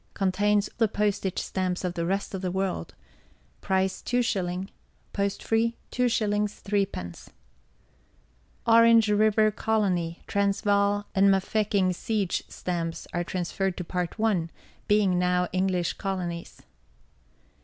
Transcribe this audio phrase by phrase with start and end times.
[0.15, 2.95] contains the POSTAGE STAMPS OF THE REST OF THE WORLD.
[3.61, 4.69] Price 2/;
[5.13, 7.27] post free, 2/3.
[8.65, 14.47] Orange River Colony, Transvaal, and Mafeking Siege Stamps are transferred to Part I.,
[14.87, 16.63] being now English Colonies.